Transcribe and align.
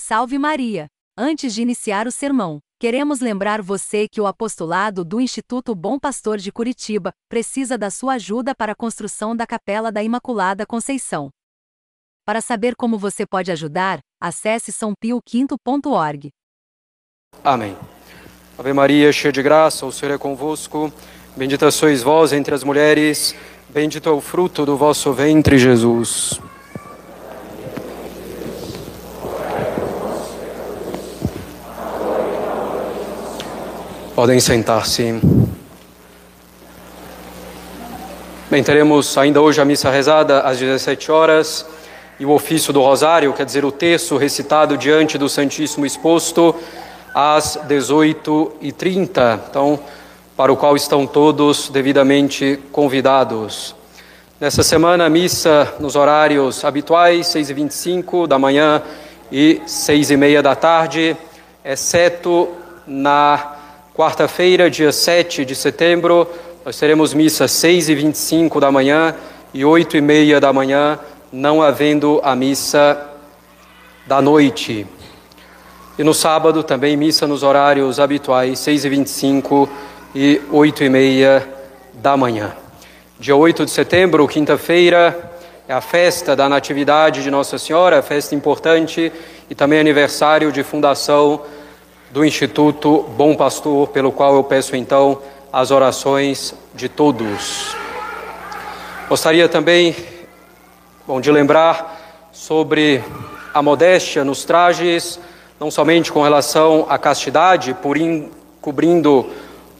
Salve 0.00 0.38
Maria! 0.38 0.86
Antes 1.18 1.52
de 1.52 1.60
iniciar 1.60 2.06
o 2.06 2.12
sermão, 2.12 2.60
queremos 2.78 3.18
lembrar 3.18 3.60
você 3.60 4.06
que 4.08 4.20
o 4.20 4.28
apostolado 4.28 5.04
do 5.04 5.20
Instituto 5.20 5.74
Bom 5.74 5.98
Pastor 5.98 6.38
de 6.38 6.52
Curitiba 6.52 7.12
precisa 7.28 7.76
da 7.76 7.90
sua 7.90 8.14
ajuda 8.14 8.54
para 8.54 8.72
a 8.72 8.76
construção 8.76 9.34
da 9.34 9.44
Capela 9.44 9.90
da 9.90 10.00
Imaculada 10.00 10.64
Conceição. 10.64 11.30
Para 12.24 12.40
saber 12.40 12.76
como 12.76 12.96
você 12.96 13.26
pode 13.26 13.50
ajudar, 13.50 13.98
acesse 14.22 14.70
sãopioquinto.org. 14.70 16.30
Amém. 17.42 17.76
Ave 18.56 18.72
Maria, 18.72 19.12
cheia 19.12 19.32
de 19.32 19.42
graça, 19.42 19.84
o 19.84 19.90
Senhor 19.90 20.14
é 20.14 20.18
convosco. 20.18 20.92
Bendita 21.36 21.72
sois 21.72 22.04
vós 22.04 22.32
entre 22.32 22.54
as 22.54 22.62
mulheres, 22.62 23.34
bendito 23.68 24.08
é 24.08 24.12
o 24.12 24.20
fruto 24.20 24.64
do 24.64 24.76
vosso 24.76 25.12
ventre, 25.12 25.58
Jesus. 25.58 26.40
Podem 34.18 34.40
sentar-se. 34.40 35.14
Bem, 38.50 38.64
teremos 38.64 39.16
ainda 39.16 39.40
hoje 39.40 39.60
a 39.60 39.64
missa 39.64 39.90
rezada 39.90 40.40
às 40.40 40.58
17 40.58 41.12
horas 41.12 41.64
e 42.18 42.26
o 42.26 42.32
ofício 42.32 42.72
do 42.72 42.82
Rosário, 42.82 43.32
quer 43.32 43.46
dizer, 43.46 43.64
o 43.64 43.70
texto 43.70 44.16
recitado 44.16 44.76
diante 44.76 45.16
do 45.16 45.28
Santíssimo 45.28 45.86
exposto 45.86 46.52
às 47.14 47.56
18h30, 47.68 49.38
então, 49.48 49.78
para 50.36 50.52
o 50.52 50.56
qual 50.56 50.74
estão 50.74 51.06
todos 51.06 51.68
devidamente 51.68 52.58
convidados. 52.72 53.72
Nessa 54.40 54.64
semana, 54.64 55.08
missa 55.08 55.74
nos 55.78 55.94
horários 55.94 56.64
habituais, 56.64 57.28
6h25 57.28 58.26
da 58.26 58.36
manhã 58.36 58.82
e 59.30 59.62
6h30 59.64 60.42
da 60.42 60.56
tarde, 60.56 61.16
exceto 61.64 62.48
na 62.84 63.57
Quarta-feira, 63.98 64.70
dia 64.70 64.92
7 64.92 65.44
de 65.44 65.56
setembro, 65.56 66.30
nós 66.64 66.78
teremos 66.78 67.12
missa 67.12 67.48
6 67.48 67.88
e 67.88 67.96
25 67.96 68.60
da 68.60 68.70
manhã 68.70 69.12
e 69.52 69.64
8 69.64 69.96
e 69.96 70.00
meia 70.00 70.40
da 70.40 70.52
manhã, 70.52 71.00
não 71.32 71.60
havendo 71.60 72.20
a 72.22 72.36
missa 72.36 72.96
da 74.06 74.22
noite. 74.22 74.86
E 75.98 76.04
no 76.04 76.14
sábado 76.14 76.62
também 76.62 76.96
missa 76.96 77.26
nos 77.26 77.42
horários 77.42 77.98
habituais, 77.98 78.60
6 78.60 78.84
e 78.84 78.88
25 78.88 79.68
e 80.14 80.40
8 80.48 80.84
e 80.84 80.88
meia 80.88 81.48
da 81.94 82.16
manhã. 82.16 82.52
Dia 83.18 83.34
8 83.34 83.64
de 83.64 83.72
setembro, 83.72 84.28
quinta-feira, 84.28 85.32
é 85.66 85.72
a 85.72 85.80
festa 85.80 86.36
da 86.36 86.48
Natividade 86.48 87.24
de 87.24 87.32
Nossa 87.32 87.58
Senhora, 87.58 88.00
festa 88.00 88.32
importante 88.32 89.12
e 89.50 89.56
também 89.56 89.80
aniversário 89.80 90.52
de 90.52 90.62
fundação 90.62 91.42
do 92.10 92.24
Instituto 92.24 93.04
Bom 93.16 93.36
Pastor, 93.36 93.88
pelo 93.88 94.10
qual 94.10 94.34
eu 94.34 94.44
peço 94.44 94.74
então 94.74 95.20
as 95.52 95.70
orações 95.70 96.54
de 96.74 96.88
todos. 96.88 97.76
Gostaria 99.08 99.48
também 99.48 99.94
bom, 101.06 101.20
de 101.20 101.30
lembrar 101.30 102.28
sobre 102.32 103.02
a 103.52 103.60
modéstia 103.60 104.24
nos 104.24 104.44
trajes, 104.44 105.20
não 105.60 105.70
somente 105.70 106.10
com 106.10 106.22
relação 106.22 106.86
à 106.88 106.96
castidade, 106.96 107.74
por 107.74 107.96
in, 107.96 108.30
cobrindo 108.60 109.26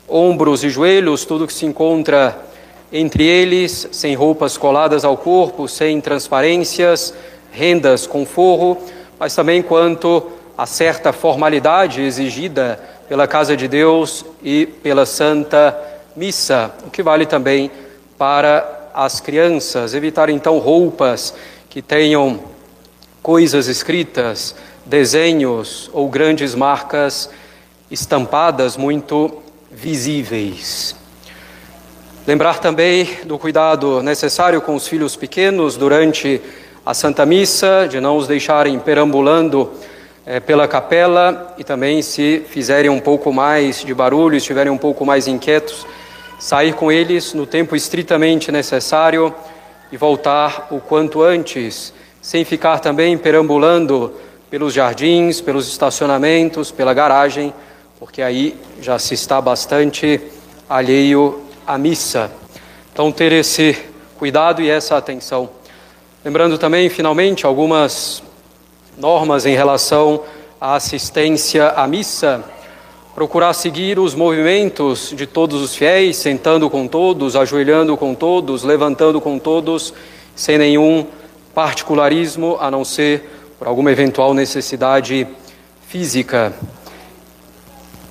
ombros 0.06 0.64
e 0.64 0.70
joelhos, 0.70 1.24
tudo 1.24 1.46
que 1.46 1.52
se 1.52 1.64
encontra 1.64 2.44
entre 2.92 3.24
eles, 3.24 3.88
sem 3.92 4.14
roupas 4.14 4.56
coladas 4.56 5.04
ao 5.04 5.16
corpo, 5.16 5.68
sem 5.68 6.00
transparências, 6.00 7.14
rendas 7.52 8.06
com 8.06 8.26
forro, 8.26 8.78
mas 9.18 9.34
também 9.34 9.62
quanto 9.62 10.37
a 10.58 10.66
certa 10.66 11.12
formalidade 11.12 12.02
exigida 12.02 12.80
pela 13.08 13.28
Casa 13.28 13.56
de 13.56 13.68
Deus 13.68 14.24
e 14.42 14.66
pela 14.66 15.06
Santa 15.06 15.78
Missa, 16.16 16.72
o 16.84 16.90
que 16.90 17.00
vale 17.00 17.24
também 17.26 17.70
para 18.18 18.90
as 18.92 19.20
crianças. 19.20 19.94
Evitar 19.94 20.28
então 20.28 20.58
roupas 20.58 21.32
que 21.70 21.80
tenham 21.80 22.40
coisas 23.22 23.68
escritas, 23.68 24.56
desenhos 24.84 25.88
ou 25.92 26.08
grandes 26.08 26.56
marcas 26.56 27.30
estampadas 27.88 28.76
muito 28.76 29.40
visíveis. 29.70 30.96
Lembrar 32.26 32.58
também 32.58 33.08
do 33.24 33.38
cuidado 33.38 34.02
necessário 34.02 34.60
com 34.60 34.74
os 34.74 34.88
filhos 34.88 35.14
pequenos 35.14 35.76
durante 35.76 36.40
a 36.84 36.92
Santa 36.94 37.24
Missa, 37.24 37.86
de 37.88 38.00
não 38.00 38.16
os 38.16 38.26
deixarem 38.26 38.76
perambulando 38.80 39.70
é, 40.30 40.38
pela 40.40 40.68
capela 40.68 41.54
e 41.56 41.64
também, 41.64 42.02
se 42.02 42.44
fizerem 42.50 42.90
um 42.90 43.00
pouco 43.00 43.32
mais 43.32 43.82
de 43.82 43.94
barulho, 43.94 44.36
estiverem 44.36 44.70
um 44.70 44.76
pouco 44.76 45.06
mais 45.06 45.26
inquietos, 45.26 45.86
sair 46.38 46.74
com 46.74 46.92
eles 46.92 47.32
no 47.32 47.46
tempo 47.46 47.74
estritamente 47.74 48.52
necessário 48.52 49.34
e 49.90 49.96
voltar 49.96 50.68
o 50.70 50.80
quanto 50.80 51.22
antes, 51.22 51.94
sem 52.20 52.44
ficar 52.44 52.78
também 52.78 53.16
perambulando 53.16 54.12
pelos 54.50 54.74
jardins, 54.74 55.40
pelos 55.40 55.66
estacionamentos, 55.66 56.70
pela 56.70 56.92
garagem, 56.92 57.54
porque 57.98 58.20
aí 58.20 58.54
já 58.82 58.98
se 58.98 59.14
está 59.14 59.40
bastante 59.40 60.20
alheio 60.68 61.40
à 61.66 61.78
missa. 61.78 62.30
Então, 62.92 63.10
ter 63.10 63.32
esse 63.32 63.78
cuidado 64.18 64.60
e 64.60 64.68
essa 64.68 64.94
atenção. 64.94 65.48
Lembrando 66.22 66.58
também, 66.58 66.90
finalmente, 66.90 67.46
algumas 67.46 68.22
normas 68.98 69.46
em 69.46 69.54
relação 69.54 70.22
à 70.60 70.74
assistência 70.74 71.68
à 71.68 71.86
missa, 71.86 72.44
procurar 73.14 73.52
seguir 73.52 73.98
os 73.98 74.14
movimentos 74.14 75.12
de 75.16 75.26
todos 75.26 75.62
os 75.62 75.74
fiéis, 75.74 76.16
sentando 76.16 76.68
com 76.68 76.86
todos, 76.86 77.36
ajoelhando 77.36 77.96
com 77.96 78.14
todos, 78.14 78.62
levantando 78.62 79.20
com 79.20 79.38
todos, 79.38 79.94
sem 80.34 80.58
nenhum 80.58 81.06
particularismo, 81.54 82.56
a 82.60 82.70
não 82.70 82.84
ser 82.84 83.28
por 83.58 83.66
alguma 83.66 83.90
eventual 83.90 84.34
necessidade 84.34 85.26
física. 85.88 86.52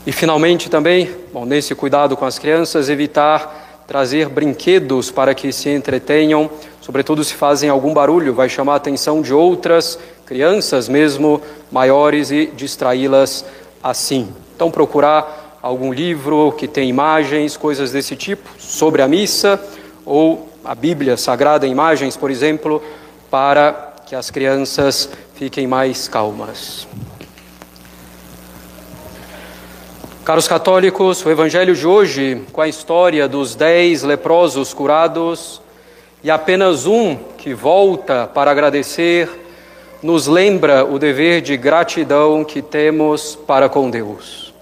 E 0.05 0.11
finalmente 0.11 0.69
também, 0.69 1.09
bom, 1.33 1.45
nesse 1.45 1.75
cuidado 1.75 2.15
com 2.15 2.25
as 2.25 2.39
crianças, 2.39 2.89
evitar 2.89 3.66
trazer 3.87 4.27
brinquedos 4.27 5.09
para 5.09 5.33
que 5.33 5.51
se 5.53 5.69
entretenham, 5.69 6.49
sobretudo 6.81 7.23
se 7.23 7.33
fazem 7.33 7.69
algum 7.69 7.93
barulho, 7.93 8.33
vai 8.33 8.49
chamar 8.49 8.73
a 8.73 8.75
atenção 8.77 9.21
de 9.21 9.33
outras 9.33 9.97
crianças 10.25 10.89
mesmo 10.89 11.41
maiores 11.71 12.29
e 12.29 12.47
distraí-las 12.47 13.45
assim. 13.81 14.27
Então 14.55 14.69
procurar 14.69 15.57
algum 15.61 15.93
livro 15.93 16.51
que 16.51 16.67
tem 16.67 16.89
imagens, 16.89 17.55
coisas 17.55 17.91
desse 17.91 18.15
tipo 18.15 18.49
sobre 18.59 19.01
a 19.01 19.07
missa 19.07 19.59
ou 20.05 20.49
a 20.65 20.75
Bíblia 20.75 21.15
Sagrada 21.15 21.65
imagens, 21.65 22.17
por 22.17 22.29
exemplo, 22.29 22.83
para 23.31 23.93
que 24.05 24.15
as 24.15 24.29
crianças 24.29 25.09
fiquem 25.35 25.65
mais 25.65 26.07
calmas. 26.07 26.87
Caros 30.27 30.45
católicos, 30.45 31.25
o 31.25 31.29
Evangelho 31.29 31.73
de 31.73 31.87
hoje, 31.87 32.41
com 32.51 32.59
a 32.59 32.67
história 32.67 33.29
dos 33.29 33.55
dez 33.55 34.03
leprosos 34.03 34.73
curados 34.73 35.61
e 36.21 36.29
apenas 36.29 36.85
um 36.85 37.15
que 37.37 37.53
volta 37.53 38.27
para 38.27 38.51
agradecer 38.51 39.29
nos 40.03 40.27
lembra 40.27 40.83
o 40.83 40.99
dever 40.99 41.39
de 41.39 41.55
gratidão 41.55 42.43
que 42.43 42.61
temos 42.61 43.37
para 43.47 43.69
com 43.69 43.89
Deus. 43.89 44.53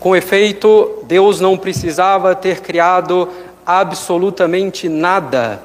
Com 0.00 0.16
efeito, 0.16 0.98
Deus 1.04 1.38
não 1.38 1.56
precisava 1.56 2.34
ter 2.34 2.58
criado 2.60 3.28
absolutamente 3.64 4.88
nada, 4.88 5.62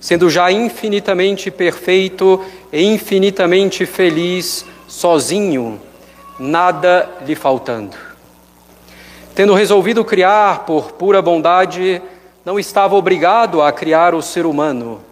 sendo 0.00 0.28
já 0.28 0.50
infinitamente 0.50 1.48
perfeito 1.48 2.44
e 2.72 2.82
infinitamente 2.82 3.86
feliz 3.86 4.66
sozinho, 4.88 5.80
nada 6.40 7.08
lhe 7.24 7.36
faltando. 7.36 8.05
Tendo 9.36 9.52
resolvido 9.52 10.02
criar 10.02 10.60
por 10.60 10.92
pura 10.92 11.20
bondade, 11.20 12.00
não 12.42 12.58
estava 12.58 12.94
obrigado 12.94 13.60
a 13.60 13.70
criar 13.70 14.14
o 14.14 14.22
ser 14.22 14.46
humano, 14.46 15.02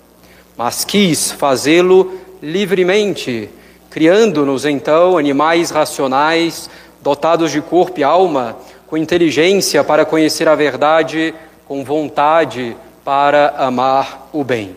mas 0.56 0.82
quis 0.82 1.30
fazê-lo 1.30 2.10
livremente, 2.42 3.50
criando-nos 3.90 4.64
então 4.64 5.18
animais 5.18 5.70
racionais, 5.70 6.70
dotados 7.02 7.52
de 7.52 7.60
corpo 7.60 8.00
e 8.00 8.02
alma, 8.02 8.56
com 8.86 8.96
inteligência 8.96 9.84
para 9.84 10.06
conhecer 10.06 10.48
a 10.48 10.54
verdade, 10.54 11.34
com 11.68 11.84
vontade 11.84 12.74
para 13.04 13.52
amar 13.58 14.30
o 14.32 14.42
bem. 14.42 14.74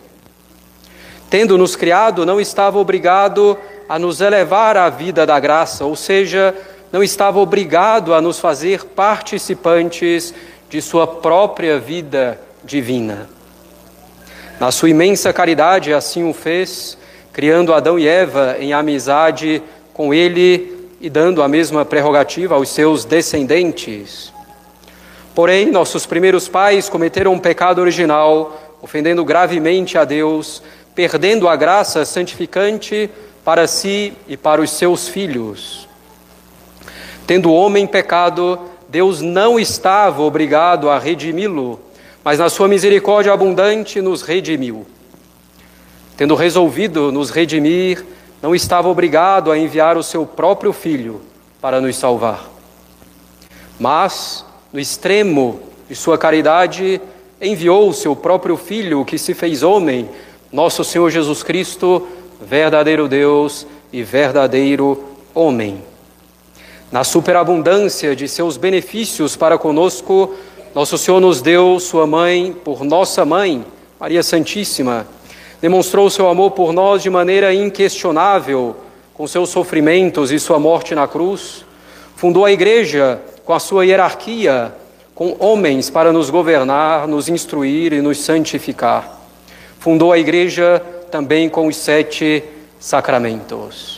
Tendo 1.30 1.56
nos 1.56 1.74
criado, 1.74 2.26
não 2.26 2.38
estava 2.38 2.78
obrigado 2.78 3.56
a 3.88 3.98
nos 3.98 4.20
elevar 4.20 4.76
à 4.76 4.90
vida 4.90 5.24
da 5.24 5.40
graça, 5.40 5.86
ou 5.86 5.96
seja, 5.96 6.54
não 6.92 7.02
estava 7.02 7.38
obrigado 7.38 8.14
a 8.14 8.20
nos 8.20 8.38
fazer 8.38 8.84
participantes 8.84 10.34
de 10.70 10.80
sua 10.80 11.06
própria 11.06 11.78
vida 11.78 12.40
divina. 12.64 13.28
Na 14.58 14.70
sua 14.70 14.90
imensa 14.90 15.32
caridade, 15.32 15.92
assim 15.92 16.28
o 16.28 16.32
fez, 16.32 16.98
criando 17.32 17.72
Adão 17.72 17.98
e 17.98 18.08
Eva 18.08 18.56
em 18.58 18.72
amizade 18.72 19.62
com 19.94 20.12
ele 20.12 20.88
e 21.00 21.08
dando 21.08 21.42
a 21.42 21.48
mesma 21.48 21.84
prerrogativa 21.84 22.54
aos 22.54 22.68
seus 22.68 23.04
descendentes. 23.04 24.32
Porém, 25.34 25.70
nossos 25.70 26.04
primeiros 26.04 26.48
pais 26.48 26.88
cometeram 26.88 27.32
um 27.32 27.38
pecado 27.38 27.80
original, 27.80 28.76
ofendendo 28.82 29.24
gravemente 29.24 29.96
a 29.96 30.04
Deus, 30.04 30.62
perdendo 30.94 31.46
a 31.48 31.54
graça 31.54 32.04
santificante 32.04 33.08
para 33.44 33.68
si 33.68 34.12
e 34.26 34.36
para 34.36 34.60
os 34.60 34.70
seus 34.70 35.06
filhos. 35.06 35.87
Tendo 37.28 37.50
o 37.50 37.54
homem 37.54 37.86
pecado, 37.86 38.58
Deus 38.88 39.20
não 39.20 39.60
estava 39.60 40.22
obrigado 40.22 40.88
a 40.88 40.98
redimi-lo, 40.98 41.78
mas 42.24 42.38
na 42.38 42.48
sua 42.48 42.66
misericórdia 42.66 43.34
abundante 43.34 44.00
nos 44.00 44.22
redimiu. 44.22 44.86
Tendo 46.16 46.34
resolvido 46.34 47.12
nos 47.12 47.28
redimir, 47.28 48.02
não 48.40 48.54
estava 48.54 48.88
obrigado 48.88 49.52
a 49.52 49.58
enviar 49.58 49.98
o 49.98 50.02
seu 50.02 50.24
próprio 50.24 50.72
filho 50.72 51.20
para 51.60 51.82
nos 51.82 51.96
salvar. 51.96 52.48
Mas, 53.78 54.42
no 54.72 54.80
extremo 54.80 55.60
de 55.86 55.94
sua 55.94 56.16
caridade, 56.16 56.98
enviou 57.42 57.90
o 57.90 57.94
seu 57.94 58.16
próprio 58.16 58.56
filho, 58.56 59.04
que 59.04 59.18
se 59.18 59.34
fez 59.34 59.62
homem, 59.62 60.08
nosso 60.50 60.82
Senhor 60.82 61.10
Jesus 61.10 61.42
Cristo, 61.42 62.08
verdadeiro 62.40 63.06
Deus 63.06 63.66
e 63.92 64.02
verdadeiro 64.02 65.04
homem. 65.34 65.87
Na 66.90 67.04
superabundância 67.04 68.16
de 68.16 68.26
seus 68.26 68.56
benefícios 68.56 69.36
para 69.36 69.58
conosco, 69.58 70.34
nosso 70.74 70.96
Senhor 70.96 71.20
nos 71.20 71.42
deu 71.42 71.78
sua 71.78 72.06
mãe 72.06 72.56
por 72.64 72.82
nossa 72.82 73.24
mãe, 73.24 73.64
Maria 74.00 74.22
Santíssima 74.22 75.06
demonstrou 75.60 76.08
seu 76.08 76.28
amor 76.28 76.52
por 76.52 76.72
nós 76.72 77.02
de 77.02 77.10
maneira 77.10 77.52
inquestionável, 77.52 78.76
com 79.12 79.26
seus 79.26 79.50
sofrimentos 79.50 80.30
e 80.30 80.38
sua 80.38 80.58
morte 80.58 80.94
na 80.94 81.08
cruz. 81.08 81.64
Fundou 82.16 82.44
a 82.44 82.52
igreja 82.52 83.20
com 83.44 83.52
a 83.52 83.58
sua 83.58 83.84
hierarquia, 83.84 84.72
com 85.14 85.36
homens 85.40 85.90
para 85.90 86.12
nos 86.12 86.30
governar, 86.30 87.08
nos 87.08 87.28
instruir 87.28 87.92
e 87.92 88.00
nos 88.00 88.18
santificar. 88.18 89.20
Fundou 89.80 90.12
a 90.12 90.18
igreja 90.18 90.82
também 91.10 91.48
com 91.48 91.66
os 91.66 91.76
sete 91.76 92.44
sacramentos. 92.78 93.97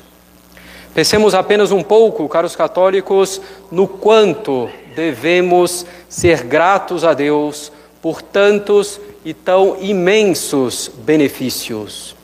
Pensemos 0.95 1.35
apenas 1.35 1.71
um 1.71 1.83
pouco, 1.83 2.29
caros 2.29 2.57
católicos, 2.57 3.41
no 3.71 3.87
quanto 3.87 4.69
devemos 4.95 5.87
ser 6.09 6.43
gratos 6.43 7.05
a 7.05 7.15
Deus 7.15 7.71
por 8.03 8.21
tantos 8.21 9.01
e 9.25 9.33
tão 9.33 9.77
imensos 9.81 10.91
benefícios. 10.99 12.17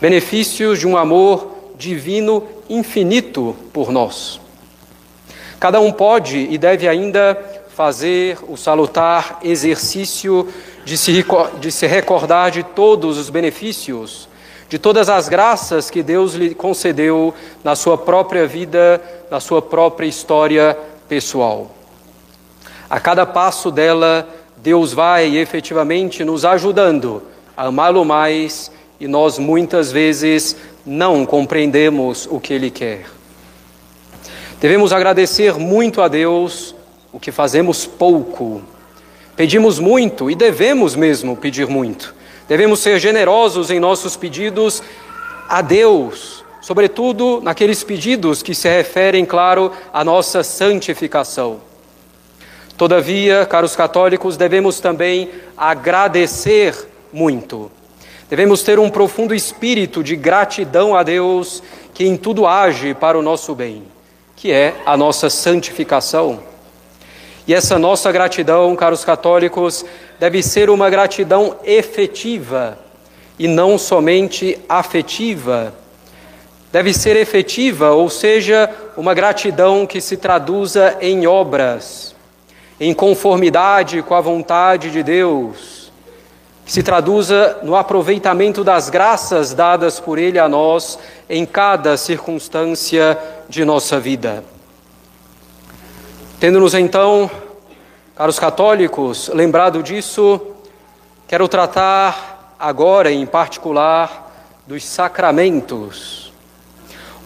Benefícios 0.00 0.78
de 0.78 0.86
um 0.86 0.96
amor 0.96 1.56
divino 1.78 2.46
infinito 2.68 3.56
por 3.72 3.90
nós. 3.90 4.40
Cada 5.58 5.80
um 5.80 5.90
pode 5.90 6.36
e 6.38 6.58
deve 6.58 6.86
ainda 6.86 7.36
fazer 7.74 8.38
o 8.48 8.56
salutar 8.56 9.38
exercício 9.42 10.48
de 10.84 10.98
se, 10.98 11.24
de 11.60 11.72
se 11.72 11.86
recordar 11.86 12.50
de 12.50 12.62
todos 12.62 13.16
os 13.16 13.30
benefícios, 13.30 14.27
de 14.68 14.78
todas 14.78 15.08
as 15.08 15.28
graças 15.28 15.90
que 15.90 16.02
Deus 16.02 16.34
lhe 16.34 16.54
concedeu 16.54 17.34
na 17.64 17.74
sua 17.74 17.96
própria 17.96 18.46
vida, 18.46 19.00
na 19.30 19.40
sua 19.40 19.62
própria 19.62 20.06
história 20.06 20.76
pessoal. 21.08 21.74
A 22.88 23.00
cada 23.00 23.24
passo 23.24 23.70
dela, 23.70 24.28
Deus 24.56 24.92
vai 24.92 25.36
efetivamente 25.36 26.24
nos 26.24 26.44
ajudando 26.44 27.22
a 27.56 27.66
amá-lo 27.66 28.04
mais 28.04 28.70
e 29.00 29.08
nós 29.08 29.38
muitas 29.38 29.90
vezes 29.90 30.56
não 30.84 31.24
compreendemos 31.24 32.28
o 32.30 32.38
que 32.38 32.52
Ele 32.52 32.70
quer. 32.70 33.06
Devemos 34.60 34.92
agradecer 34.92 35.54
muito 35.54 36.02
a 36.02 36.08
Deus 36.08 36.74
o 37.12 37.20
que 37.20 37.30
fazemos 37.30 37.86
pouco. 37.86 38.62
Pedimos 39.36 39.78
muito 39.78 40.30
e 40.30 40.34
devemos 40.34 40.96
mesmo 40.96 41.36
pedir 41.36 41.68
muito. 41.68 42.14
Devemos 42.48 42.80
ser 42.80 42.98
generosos 42.98 43.70
em 43.70 43.78
nossos 43.78 44.16
pedidos 44.16 44.82
a 45.48 45.60
Deus, 45.60 46.42
sobretudo 46.62 47.40
naqueles 47.42 47.84
pedidos 47.84 48.42
que 48.42 48.54
se 48.54 48.68
referem, 48.68 49.26
claro, 49.26 49.70
à 49.92 50.02
nossa 50.02 50.42
santificação. 50.42 51.60
Todavia, 52.78 53.44
caros 53.44 53.76
católicos, 53.76 54.38
devemos 54.38 54.80
também 54.80 55.30
agradecer 55.56 56.74
muito. 57.12 57.70
Devemos 58.30 58.62
ter 58.62 58.78
um 58.78 58.88
profundo 58.88 59.34
espírito 59.34 60.02
de 60.02 60.16
gratidão 60.16 60.96
a 60.96 61.02
Deus 61.02 61.62
que 61.92 62.06
em 62.06 62.16
tudo 62.16 62.46
age 62.46 62.94
para 62.94 63.18
o 63.18 63.22
nosso 63.22 63.54
bem, 63.54 63.82
que 64.36 64.52
é 64.52 64.74
a 64.86 64.96
nossa 64.96 65.28
santificação. 65.28 66.40
E 67.48 67.54
essa 67.54 67.78
nossa 67.78 68.12
gratidão, 68.12 68.76
caros 68.76 69.04
católicos, 69.04 69.84
deve 70.20 70.42
ser 70.42 70.70
uma 70.70 70.88
gratidão 70.88 71.56
efetiva 71.64 72.78
e 73.38 73.48
não 73.48 73.76
somente 73.76 74.56
afetiva. 74.68 75.74
Deve 76.70 76.92
ser 76.92 77.16
efetiva, 77.16 77.90
ou 77.90 78.10
seja, 78.10 78.70
uma 78.96 79.14
gratidão 79.14 79.86
que 79.86 80.00
se 80.00 80.16
traduza 80.16 80.96
em 81.00 81.26
obras 81.26 82.08
em 82.80 82.94
conformidade 82.94 84.02
com 84.02 84.14
a 84.14 84.20
vontade 84.20 84.90
de 84.90 85.02
Deus, 85.02 85.90
que 86.64 86.72
se 86.72 86.82
traduza 86.82 87.58
no 87.62 87.74
aproveitamento 87.74 88.62
das 88.62 88.88
graças 88.88 89.52
dadas 89.52 89.98
por 89.98 90.18
Ele 90.18 90.38
a 90.38 90.48
nós 90.48 90.98
em 91.28 91.44
cada 91.44 91.96
circunstância 91.96 93.18
de 93.48 93.64
nossa 93.64 93.98
vida. 93.98 94.44
Tendo-nos 96.40 96.72
então, 96.72 97.28
caros 98.14 98.38
católicos, 98.38 99.28
lembrado 99.34 99.82
disso, 99.82 100.40
quero 101.26 101.48
tratar 101.48 102.54
agora 102.56 103.10
em 103.10 103.26
particular 103.26 104.54
dos 104.64 104.84
sacramentos. 104.84 106.32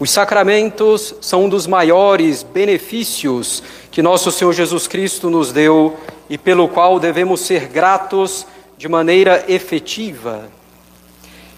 Os 0.01 0.11
sacramentos 0.11 1.15
são 1.21 1.45
um 1.45 1.49
dos 1.51 1.67
maiores 1.67 2.43
benefícios 2.43 3.63
que 3.91 4.01
nosso 4.01 4.33
Senhor 4.33 4.55
Jesus 4.55 4.89
Cristo 4.89 5.29
nos 5.29 5.53
deu 5.53 5.95
e 6.31 6.39
pelo 6.39 6.67
qual 6.67 6.99
devemos 6.99 7.43
ser 7.43 7.67
gratos 7.67 8.47
de 8.79 8.89
maneira 8.89 9.45
efetiva. 9.47 10.49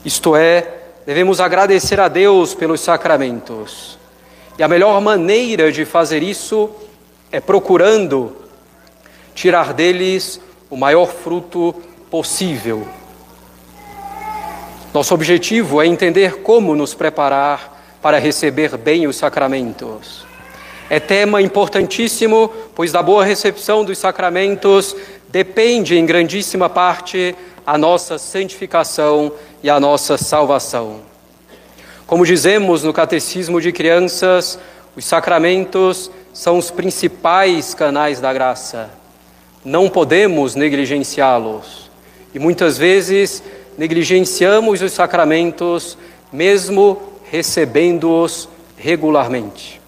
Isto 0.04 0.34
é, 0.34 0.66
devemos 1.06 1.38
agradecer 1.38 2.00
a 2.00 2.08
Deus 2.08 2.52
pelos 2.52 2.80
sacramentos. 2.80 3.96
E 4.58 4.62
a 4.64 4.66
melhor 4.66 5.00
maneira 5.00 5.70
de 5.70 5.84
fazer 5.84 6.20
isso 6.20 6.68
é 7.34 7.40
procurando 7.40 8.36
tirar 9.34 9.72
deles 9.72 10.40
o 10.70 10.76
maior 10.76 11.08
fruto 11.08 11.74
possível. 12.08 12.86
Nosso 14.92 15.12
objetivo 15.12 15.82
é 15.82 15.86
entender 15.88 16.42
como 16.42 16.76
nos 16.76 16.94
preparar 16.94 17.98
para 18.00 18.20
receber 18.20 18.76
bem 18.76 19.08
os 19.08 19.16
sacramentos. 19.16 20.24
É 20.88 21.00
tema 21.00 21.42
importantíssimo, 21.42 22.52
pois 22.72 22.92
da 22.92 23.02
boa 23.02 23.24
recepção 23.24 23.84
dos 23.84 23.98
sacramentos 23.98 24.94
depende 25.28 25.96
em 25.96 26.06
grandíssima 26.06 26.68
parte 26.68 27.34
a 27.66 27.76
nossa 27.76 28.16
santificação 28.16 29.32
e 29.60 29.68
a 29.68 29.80
nossa 29.80 30.16
salvação. 30.16 31.00
Como 32.06 32.24
dizemos 32.24 32.84
no 32.84 32.92
Catecismo 32.92 33.60
de 33.60 33.72
Crianças, 33.72 34.56
os 34.94 35.04
sacramentos 35.04 36.12
são 36.34 36.58
os 36.58 36.68
principais 36.68 37.74
canais 37.74 38.20
da 38.20 38.32
graça. 38.32 38.90
Não 39.64 39.88
podemos 39.88 40.56
negligenciá-los. 40.56 41.88
E 42.34 42.40
muitas 42.40 42.76
vezes 42.76 43.40
negligenciamos 43.78 44.82
os 44.82 44.92
sacramentos, 44.92 45.96
mesmo 46.32 47.00
recebendo-os 47.30 48.48
regularmente. 48.76 49.80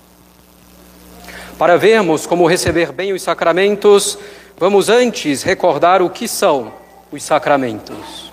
Para 1.58 1.76
vermos 1.76 2.26
como 2.26 2.46
receber 2.46 2.92
bem 2.92 3.12
os 3.12 3.22
sacramentos, 3.22 4.16
vamos 4.56 4.88
antes 4.88 5.42
recordar 5.42 6.00
o 6.00 6.08
que 6.08 6.28
são 6.28 6.72
os 7.10 7.24
sacramentos. 7.24 8.30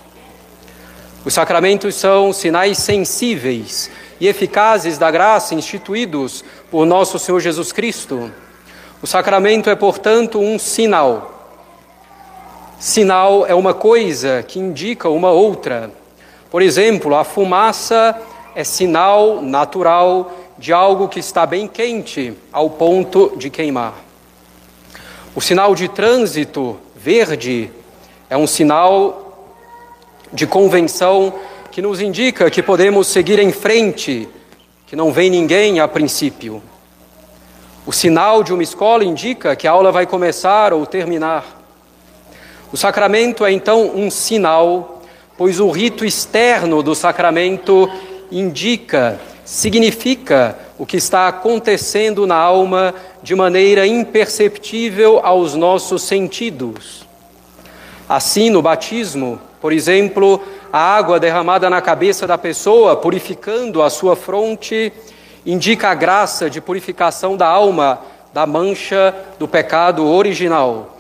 Os 1.26 1.34
sacramentos 1.34 1.96
são 1.96 2.32
sinais 2.32 2.78
sensíveis 2.78 3.90
e 4.24 4.28
eficazes 4.30 4.98
da 4.98 5.12
graça 5.12 5.54
instituídos 5.54 6.46
por 6.72 6.86
nosso 6.86 7.20
Senhor 7.20 7.42
Jesus 7.42 7.74
Cristo. 7.74 8.32
O 9.02 9.06
sacramento 9.06 9.70
é, 9.70 9.76
portanto, 9.76 10.40
um 10.40 10.58
sinal. 10.58 11.50
Sinal 12.80 13.46
é 13.46 13.54
uma 13.54 13.74
coisa 13.74 14.42
que 14.42 14.60
indica 14.60 15.10
uma 15.10 15.30
outra. 15.30 15.92
Por 16.50 16.62
exemplo, 16.62 17.14
a 17.18 17.26
fumaça 17.26 18.18
é 18.56 18.64
sinal 18.64 19.42
natural 19.42 20.32
de 20.58 20.72
algo 20.72 21.10
que 21.10 21.20
está 21.20 21.46
bem 21.46 21.68
quente 21.68 22.34
ao 22.50 22.70
ponto 22.70 23.34
de 23.36 23.50
queimar. 23.50 23.94
O 25.36 25.42
sinal 25.42 25.76
de 25.76 25.90
trânsito 25.90 26.80
verde 26.96 27.70
é 28.30 28.38
um 28.38 28.48
sinal 28.48 29.52
de 30.32 30.48
convenção 30.48 31.34
que 31.74 31.82
nos 31.82 32.00
indica 32.00 32.52
que 32.52 32.62
podemos 32.62 33.08
seguir 33.08 33.40
em 33.40 33.52
frente 33.52 34.30
que 34.86 34.96
não 34.96 35.12
vem 35.12 35.28
ninguém 35.28 35.80
a 35.80 35.88
princípio. 35.88 36.62
O 37.84 37.92
sinal 37.92 38.44
de 38.44 38.54
uma 38.54 38.62
escola 38.62 39.04
indica 39.04 39.56
que 39.56 39.68
a 39.68 39.72
aula 39.72 39.92
vai 39.92 40.06
começar 40.06 40.72
ou 40.72 40.86
terminar. 40.86 41.44
O 42.72 42.78
sacramento 42.78 43.44
é 43.44 43.52
então 43.52 43.88
um 43.96 44.12
sinal, 44.12 45.02
pois 45.36 45.60
o 45.60 45.72
rito 45.72 46.06
externo 46.06 46.84
do 46.84 46.94
sacramento 46.94 47.90
indica, 48.32 49.20
significa 49.44 50.56
o 50.78 50.86
que 50.86 50.98
está 50.98 51.28
acontecendo 51.28 52.28
na 52.28 52.36
alma 52.36 52.94
de 53.24 53.34
maneira 53.34 53.88
imperceptível 53.88 55.22
aos 55.24 55.56
nossos 55.56 56.04
sentidos. 56.04 57.04
Assim, 58.08 58.52
no 58.52 58.62
batismo, 58.62 59.42
por 59.64 59.72
exemplo, 59.72 60.42
a 60.74 60.78
água 60.78 61.18
derramada 61.18 61.70
na 61.70 61.82
cabeça 61.82 62.28
da 62.28 62.38
pessoa, 62.38 62.98
purificando 62.98 63.82
a 63.82 63.90
sua 63.90 64.14
fronte, 64.14 64.92
indica 65.46 65.88
a 65.88 65.94
graça 65.94 66.50
de 66.50 66.60
purificação 66.60 67.38
da 67.38 67.48
alma 67.48 68.02
da 68.34 68.46
mancha 68.46 69.16
do 69.40 69.48
pecado 69.48 70.06
original. 70.06 70.98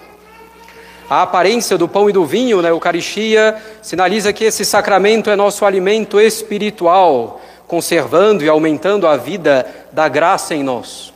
A 1.09 1.23
aparência 1.23 1.77
do 1.77 1.89
pão 1.89 2.09
e 2.09 2.13
do 2.13 2.25
vinho 2.25 2.61
na 2.61 2.69
Eucaristia 2.69 3.61
sinaliza 3.81 4.31
que 4.31 4.45
esse 4.45 4.63
sacramento 4.63 5.29
é 5.29 5.35
nosso 5.35 5.65
alimento 5.65 6.17
espiritual, 6.17 7.41
conservando 7.67 8.45
e 8.45 8.47
aumentando 8.47 9.07
a 9.07 9.17
vida 9.17 9.67
da 9.91 10.07
graça 10.07 10.55
em 10.55 10.63
nós. 10.63 11.11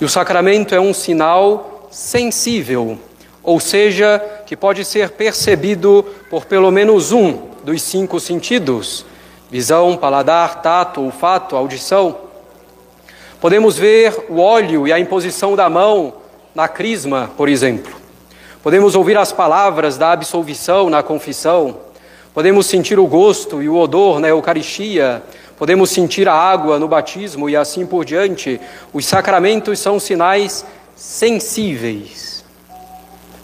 E 0.00 0.04
o 0.06 0.08
sacramento 0.08 0.74
é 0.74 0.80
um 0.80 0.94
sinal 0.94 1.90
sensível, 1.90 2.98
ou 3.42 3.58
seja, 3.58 4.22
que 4.46 4.56
pode 4.56 4.84
ser 4.84 5.10
percebido 5.10 6.04
por 6.28 6.44
pelo 6.44 6.70
menos 6.70 7.12
um 7.12 7.50
dos 7.64 7.82
cinco 7.82 8.20
sentidos, 8.20 9.04
visão, 9.50 9.96
paladar, 9.96 10.62
tato, 10.62 11.02
olfato, 11.02 11.56
audição. 11.56 12.16
Podemos 13.40 13.78
ver 13.78 14.26
o 14.28 14.38
óleo 14.38 14.86
e 14.86 14.92
a 14.92 14.98
imposição 14.98 15.56
da 15.56 15.68
mão 15.70 16.14
na 16.54 16.68
crisma, 16.68 17.30
por 17.36 17.48
exemplo. 17.48 18.00
Podemos 18.62 18.94
ouvir 18.94 19.16
as 19.16 19.32
palavras 19.32 19.96
da 19.96 20.12
absolvição 20.12 20.90
na 20.90 21.02
confissão. 21.02 21.78
Podemos 22.34 22.66
sentir 22.66 22.98
o 22.98 23.06
gosto 23.06 23.62
e 23.62 23.68
o 23.68 23.76
odor 23.76 24.20
na 24.20 24.28
Eucaristia. 24.28 25.22
Podemos 25.56 25.90
sentir 25.90 26.28
a 26.28 26.34
água 26.34 26.78
no 26.78 26.86
batismo 26.86 27.48
e 27.48 27.56
assim 27.56 27.86
por 27.86 28.04
diante. 28.04 28.60
Os 28.92 29.06
sacramentos 29.06 29.78
são 29.78 29.98
sinais 29.98 30.64
sensíveis, 30.94 32.29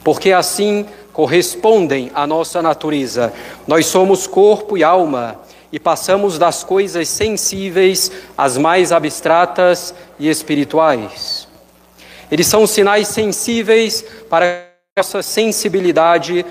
porque 0.06 0.30
assim 0.30 0.86
correspondem 1.12 2.12
à 2.14 2.28
nossa 2.28 2.62
natureza. 2.62 3.34
Nós 3.66 3.86
somos 3.86 4.24
corpo 4.24 4.78
e 4.78 4.84
alma 4.84 5.40
e 5.72 5.80
passamos 5.80 6.38
das 6.38 6.62
coisas 6.62 7.08
sensíveis 7.08 8.12
às 8.38 8.56
mais 8.56 8.92
abstratas 8.92 9.92
e 10.16 10.28
espirituais. 10.28 11.48
Eles 12.30 12.46
são 12.46 12.68
sinais 12.68 13.08
sensíveis 13.08 14.02
para 14.30 14.68
a 14.96 15.00
nossa 15.00 15.24
sensibilidade. 15.24 16.46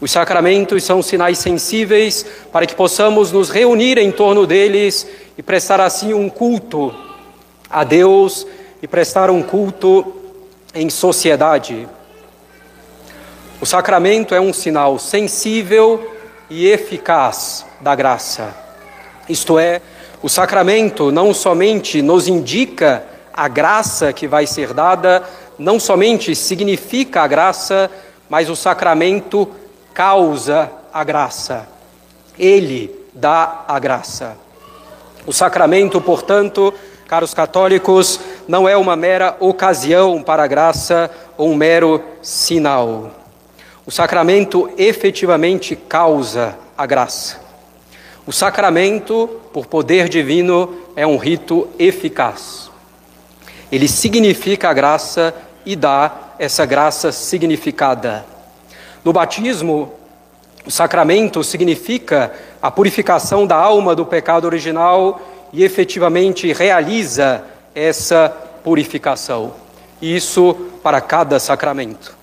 Os 0.00 0.10
sacramentos 0.10 0.82
são 0.82 1.00
sinais 1.00 1.38
sensíveis 1.38 2.26
para 2.50 2.66
que 2.66 2.74
possamos 2.74 3.30
nos 3.30 3.50
reunir 3.50 3.98
em 3.98 4.10
torno 4.10 4.48
deles 4.48 5.06
e 5.38 5.44
prestar 5.44 5.80
assim 5.80 6.12
um 6.12 6.28
culto 6.28 7.11
a 7.72 7.84
Deus 7.84 8.46
e 8.82 8.86
prestar 8.86 9.30
um 9.30 9.42
culto 9.42 10.14
em 10.74 10.90
sociedade. 10.90 11.88
O 13.60 13.66
sacramento 13.66 14.34
é 14.34 14.40
um 14.40 14.52
sinal 14.52 14.98
sensível 14.98 16.12
e 16.50 16.66
eficaz 16.66 17.64
da 17.80 17.94
graça. 17.94 18.54
Isto 19.28 19.58
é, 19.58 19.80
o 20.22 20.28
sacramento 20.28 21.10
não 21.10 21.32
somente 21.32 22.02
nos 22.02 22.28
indica 22.28 23.04
a 23.32 23.48
graça 23.48 24.12
que 24.12 24.28
vai 24.28 24.46
ser 24.46 24.74
dada, 24.74 25.22
não 25.58 25.80
somente 25.80 26.34
significa 26.34 27.22
a 27.22 27.26
graça, 27.26 27.90
mas 28.28 28.50
o 28.50 28.56
sacramento 28.56 29.48
causa 29.94 30.70
a 30.92 31.02
graça. 31.04 31.68
Ele 32.38 32.94
dá 33.14 33.64
a 33.68 33.78
graça. 33.78 34.36
O 35.26 35.32
sacramento, 35.32 36.00
portanto, 36.00 36.74
caros 37.12 37.34
católicos, 37.34 38.18
não 38.48 38.66
é 38.66 38.74
uma 38.74 38.96
mera 38.96 39.36
ocasião 39.38 40.22
para 40.22 40.44
a 40.44 40.46
graça 40.46 41.10
ou 41.36 41.50
um 41.50 41.54
mero 41.54 42.02
sinal. 42.22 43.10
O 43.84 43.90
sacramento 43.90 44.70
efetivamente 44.78 45.76
causa 45.76 46.56
a 46.74 46.86
graça. 46.86 47.38
O 48.26 48.32
sacramento, 48.32 49.28
por 49.52 49.66
poder 49.66 50.08
divino, 50.08 50.74
é 50.96 51.06
um 51.06 51.18
rito 51.18 51.68
eficaz. 51.78 52.70
Ele 53.70 53.88
significa 53.88 54.70
a 54.70 54.72
graça 54.72 55.34
e 55.66 55.76
dá 55.76 56.32
essa 56.38 56.64
graça 56.64 57.12
significada. 57.12 58.24
No 59.04 59.12
batismo, 59.12 59.92
o 60.64 60.70
sacramento 60.70 61.44
significa 61.44 62.32
a 62.62 62.70
purificação 62.70 63.46
da 63.46 63.56
alma 63.56 63.94
do 63.94 64.06
pecado 64.06 64.46
original 64.46 65.20
e 65.52 65.62
efetivamente 65.62 66.52
realiza 66.52 67.44
essa 67.74 68.28
purificação. 68.64 69.54
Isso 70.00 70.54
para 70.82 71.00
cada 71.00 71.38
sacramento. 71.38 72.16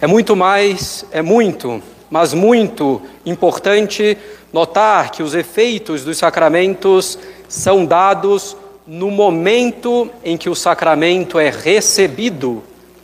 É 0.00 0.06
muito 0.06 0.36
mais, 0.36 1.04
é 1.10 1.22
muito, 1.22 1.82
mas 2.10 2.32
muito 2.32 3.02
importante 3.24 4.16
notar 4.52 5.10
que 5.10 5.22
os 5.22 5.34
efeitos 5.34 6.04
dos 6.04 6.18
sacramentos 6.18 7.18
são 7.48 7.84
dados 7.84 8.56
no 8.86 9.10
momento 9.10 10.10
em 10.24 10.36
que 10.36 10.48
o 10.48 10.54
sacramento 10.54 11.38
é 11.38 11.50
recebido 11.50 12.62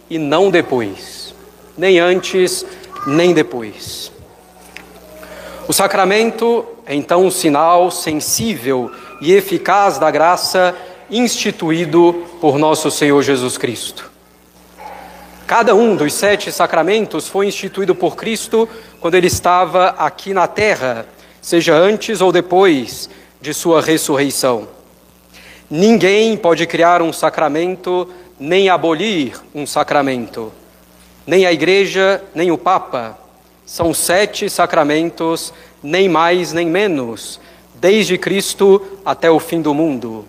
e 0.08 0.18
não 0.18 0.50
depois, 0.50 1.35
nem 1.76 1.99
antes, 1.99 2.64
nem 3.06 3.32
depois. 3.32 4.11
O 5.68 5.73
sacramento 5.73 6.64
é 6.87 6.94
então 6.94 7.26
um 7.26 7.30
sinal 7.30 7.90
sensível 7.90 8.90
e 9.20 9.32
eficaz 9.32 9.99
da 9.99 10.11
graça 10.11 10.75
instituído 11.11 12.26
por 12.40 12.58
nosso 12.58 12.90
Senhor 12.90 13.23
Jesus 13.23 13.56
Cristo. 13.56 14.11
Cada 15.46 15.75
um 15.75 15.94
dos 15.94 16.12
sete 16.12 16.50
sacramentos 16.50 17.28
foi 17.28 17.46
instituído 17.46 17.94
por 17.94 18.16
Cristo 18.16 18.68
quando 19.00 19.14
ele 19.14 19.28
estava 19.28 19.90
aqui 19.90 20.35
na 20.35 20.49
terra, 20.49 21.06
seja 21.40 21.75
antes 21.76 22.20
ou 22.20 22.32
depois 22.32 23.08
de 23.40 23.54
sua 23.54 23.80
ressurreição. 23.80 24.66
Ninguém 25.70 26.37
pode 26.37 26.66
criar 26.66 27.00
um 27.00 27.12
sacramento 27.12 28.08
nem 28.38 28.68
abolir 28.68 29.40
um 29.54 29.66
sacramento. 29.66 30.52
Nem 31.26 31.46
a 31.46 31.52
igreja, 31.52 32.23
nem 32.35 32.50
o 32.50 32.58
Papa. 32.58 33.18
São 33.64 33.92
sete 33.92 34.49
sacramentos, 34.49 35.52
nem 35.82 36.08
mais 36.08 36.52
nem 36.52 36.66
menos, 36.66 37.40
desde 37.80 38.18
Cristo 38.18 38.80
até 39.04 39.30
o 39.30 39.38
fim 39.38 39.61
do 39.61 39.75
mundo. 39.75 40.25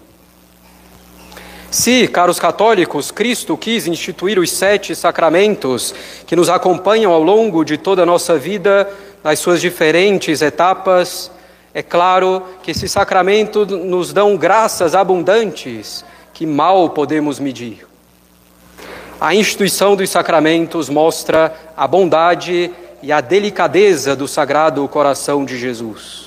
Se, 1.69 2.07
caros 2.07 2.39
católicos, 2.39 3.11
Cristo 3.11 3.57
quis 3.57 3.87
instituir 3.87 4.39
os 4.39 4.51
sete 4.51 4.95
sacramentos 4.95 5.93
que 6.25 6.35
nos 6.35 6.49
acompanham 6.49 7.11
ao 7.11 7.21
longo 7.21 7.63
de 7.63 7.77
toda 7.77 8.03
a 8.03 8.05
nossa 8.05 8.37
vida, 8.37 8.89
nas 9.23 9.39
suas 9.39 9.59
diferentes 9.59 10.41
etapas, 10.41 11.29
é 11.73 11.83
claro 11.83 12.41
que 12.63 12.71
esses 12.71 12.91
sacramentos 12.91 13.67
nos 13.67 14.13
dão 14.13 14.37
graças 14.37 14.95
abundantes 14.95 16.03
que 16.33 16.45
mal 16.45 16.89
podemos 16.89 17.39
medir. 17.39 17.85
A 19.19 19.35
instituição 19.35 19.95
dos 19.95 20.09
sacramentos 20.09 20.89
mostra 20.89 21.53
a 21.75 21.87
bondade 21.87 22.71
e 23.03 23.11
a 23.11 23.19
delicadeza 23.19 24.15
do 24.15 24.27
Sagrado 24.27 24.87
Coração 24.87 25.43
de 25.43 25.57
Jesus. 25.57 26.26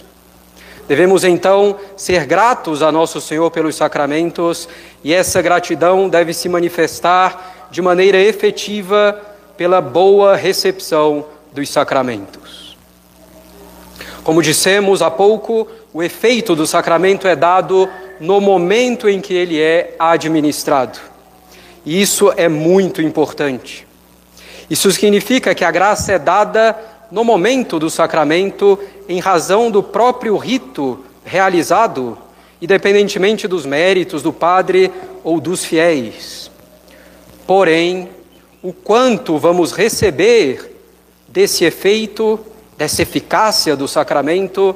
Devemos 0.91 1.23
então 1.23 1.77
ser 1.97 2.27
gratos 2.27 2.83
a 2.83 2.91
nosso 2.91 3.21
Senhor 3.21 3.49
pelos 3.53 3.77
sacramentos 3.77 4.69
e 5.05 5.15
essa 5.15 5.41
gratidão 5.41 6.09
deve 6.09 6.35
se 6.35 6.49
manifestar 6.49 7.69
de 7.71 7.81
maneira 7.81 8.19
efetiva 8.19 9.17
pela 9.57 9.81
boa 9.81 10.35
recepção 10.35 11.25
dos 11.53 11.69
sacramentos. 11.69 12.77
Como 14.25 14.43
dissemos 14.43 15.01
há 15.01 15.09
pouco, 15.09 15.69
o 15.95 16.03
efeito 16.03 16.57
do 16.57 16.67
sacramento 16.67 17.29
é 17.29 17.37
dado 17.37 17.89
no 18.19 18.41
momento 18.41 19.09
em 19.09 19.21
que 19.21 19.33
ele 19.33 19.61
é 19.61 19.95
administrado. 19.97 20.99
E 21.87 22.03
isso 22.03 22.35
é 22.37 22.49
muito 22.49 23.01
importante. 23.01 23.87
Isso 24.69 24.91
significa 24.91 25.55
que 25.55 25.65
a 25.65 25.71
graça 25.71 26.11
é 26.11 26.19
dada 26.19 26.77
no 27.11 27.25
momento 27.25 27.79
do 27.79 27.91
sacramento 27.91 28.79
em 29.09 29.19
razão 29.19 29.71
do 29.71 29.83
próprio 29.83 30.37
rito 30.37 31.05
realizado, 31.25 32.17
independentemente 32.61 33.49
dos 33.49 33.67
méritos 33.67 34.23
do 34.23 34.33
padre 34.33 34.91
ou 35.25 35.41
dos 35.41 35.65
fiéis. 35.65 36.51
Porém, 37.47 38.09
o 38.63 38.73
quanto 38.73 39.39
vamos 39.39 39.73
receber 39.73 40.77
desse 41.27 41.65
efeito, 41.65 42.39
dessa 42.77 43.03
eficácia 43.03 43.75
do 43.75 43.89
sacramento, 43.89 44.75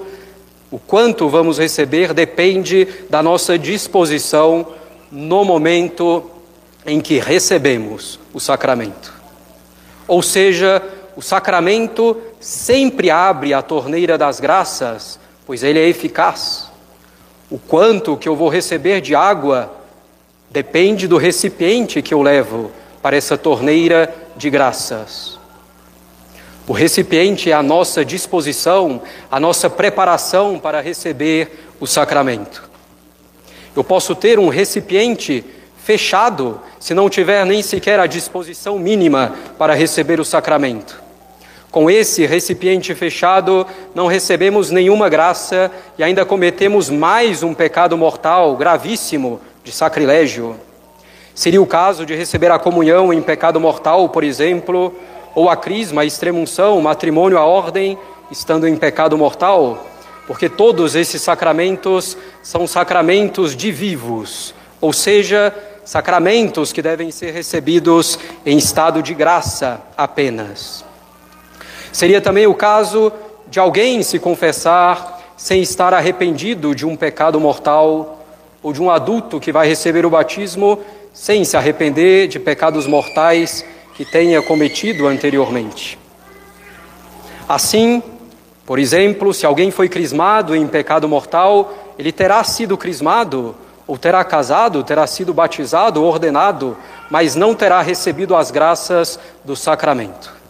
o 0.71 0.79
quanto 0.79 1.29
vamos 1.29 1.59
receber 1.59 2.13
depende 2.13 2.89
da 3.09 3.23
nossa 3.23 3.59
disposição 3.59 4.67
no 5.11 5.45
momento 5.45 6.31
em 6.87 7.01
que 7.01 7.19
recebemos 7.19 8.19
o 8.33 8.41
sacramento. 8.41 9.13
Ou 10.09 10.21
seja, 10.21 10.83
o 11.17 11.23
sacramento 11.23 12.17
sempre 12.41 13.11
abre 13.11 13.55
a 13.55 13.63
torneira 13.63 14.19
das 14.19 14.41
graças, 14.41 15.19
pois 15.47 15.63
ele 15.63 15.79
é 15.79 15.89
eficaz. 15.89 16.71
O 17.51 17.59
quanto 17.59 18.17
que 18.17 18.29
eu 18.29 18.35
vou 18.35 18.49
receber 18.49 19.01
de 19.01 19.15
água 19.15 19.73
depende 20.51 21.07
do 21.07 21.17
recipiente 21.17 22.03
que 22.03 22.15
eu 22.15 22.23
levo 22.23 22.71
para 23.03 23.17
essa 23.17 23.37
torneira 23.37 24.15
de 24.37 24.51
graças. 24.51 25.39
O 26.67 26.73
recipiente 26.73 27.51
é 27.51 27.55
a 27.55 27.63
nossa 27.63 28.05
disposição, 28.05 29.03
a 29.31 29.39
nossa 29.39 29.69
preparação 29.69 30.59
para 30.59 30.81
receber 30.81 31.69
o 31.79 31.87
sacramento. 31.87 32.69
Eu 33.77 33.85
posso 33.85 34.15
ter 34.15 34.39
um 34.39 34.49
recipiente 34.49 35.45
fechado 35.77 36.61
se 36.81 36.95
não 36.95 37.11
tiver 37.11 37.45
nem 37.45 37.63
sequer 37.63 38.01
a 38.01 38.07
disposição 38.07 38.79
mínima 38.79 39.35
para 39.59 39.75
receber 39.75 40.19
o 40.19 40.25
sacramento. 40.25 41.04
Com 41.75 41.91
esse 41.91 42.25
recipiente 42.25 42.95
fechado, 42.95 43.67
não 43.97 44.07
recebemos 44.07 44.71
nenhuma 44.71 45.09
graça 45.09 45.73
e 45.99 46.05
ainda 46.05 46.25
cometemos 46.25 46.89
mais 46.89 47.43
um 47.43 47.53
pecado 47.53 47.99
mortal 47.99 48.57
gravíssimo 48.57 49.41
de 49.65 49.73
sacrilégio. 49.73 50.55
Seria 51.35 51.61
o 51.61 51.67
caso 51.67 52.07
de 52.07 52.15
receber 52.15 52.53
a 52.53 52.61
comunhão 52.61 53.13
em 53.13 53.21
pecado 53.21 53.59
mortal, 53.59 54.09
por 54.09 54.23
exemplo, 54.23 54.95
ou 55.35 55.51
a 55.51 55.57
crisma, 55.57 56.03
a 56.03 56.05
extremunção, 56.05 56.79
o 56.79 56.83
matrimônio, 56.83 57.39
a 57.39 57.45
ordem, 57.45 57.99
estando 58.31 58.69
em 58.69 58.77
pecado 58.77 59.19
mortal, 59.19 59.85
porque 60.29 60.49
todos 60.49 60.95
esses 60.95 61.23
sacramentos 61.23 62.17
são 62.41 62.69
sacramentos 62.69 63.57
de 63.57 63.73
vivos, 63.73 64.55
ou 64.81 64.93
seja, 64.93 65.53
sacramentos 65.85 66.73
que 66.73 66.81
devem 66.81 67.11
ser 67.11 67.33
recebidos 67.33 68.17
em 68.47 68.57
estado 68.57 69.03
de 69.03 69.13
graça 69.13 69.83
apenas. 69.97 70.85
Seria 71.95 72.21
também 72.21 72.45
o 72.45 72.55
caso 72.55 73.13
de 73.47 73.61
alguém 73.61 74.03
se 74.03 74.19
confessar 74.19 75.21
sem 75.37 75.63
estar 75.63 75.95
arrependido 75.95 76.75
de 76.75 76.85
um 76.85 76.97
pecado 76.97 77.39
mortal, 77.39 78.19
ou 78.61 78.73
de 78.73 78.83
um 78.83 78.91
adulto 78.91 79.39
que 79.39 79.53
vai 79.53 79.69
receber 79.69 80.05
o 80.05 80.11
batismo 80.11 80.81
sem 81.13 81.45
se 81.45 81.57
arrepender 81.57 82.27
de 82.27 82.41
pecados 82.41 82.89
mortais 82.89 83.65
que 83.95 84.05
tenha 84.05 84.43
cometido 84.43 85.07
anteriormente. 85.07 85.97
Assim, 87.49 88.03
por 88.67 88.81
exemplo, 88.81 89.33
se 89.33 89.47
alguém 89.47 89.71
foi 89.71 89.89
crismado 89.89 90.57
em 90.57 90.67
pecado 90.67 91.09
mortal, 91.09 91.73
ele 91.97 92.11
terá 92.11 92.43
sido 92.43 92.77
crismado, 92.77 93.55
ou 93.87 93.97
terá 93.97 94.25
casado, 94.25 94.83
terá 94.83 95.07
sido 95.07 95.33
batizado, 95.33 96.03
ordenado, 96.03 96.77
mas 97.09 97.37
não 97.37 97.55
terá 97.55 97.81
recebido 97.83 98.35
as 98.35 98.51
graças 98.51 99.17
do 99.45 99.55
sacramento. 99.55 100.43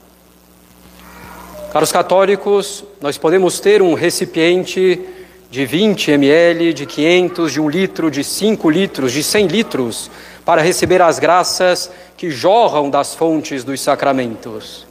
Para 1.75 1.83
os 1.83 1.91
católicos, 1.91 2.85
nós 3.01 3.19
podemos 3.19 3.59
ter 3.59 3.83
um 3.83 3.95
recipiente 3.95 5.01
de 5.51 5.67
20 5.67 6.13
ml, 6.13 6.73
de 6.73 6.87
500, 6.87 7.53
de 7.53 7.61
1 7.61 7.69
litro, 7.69 8.11
de 8.13 8.23
5 8.23 8.71
litros, 8.71 9.11
de 9.11 9.25
100 9.25 9.49
litros, 9.49 10.09
para 10.45 10.63
receber 10.63 11.03
as 11.03 11.19
graças 11.19 11.91
que 12.17 12.31
jorram 12.31 12.89
das 12.89 13.17
fontes 13.17 13.65
dos 13.65 13.81
sacramentos. 13.81 14.87